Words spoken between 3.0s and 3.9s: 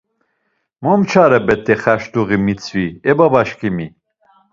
e babaşǩimi!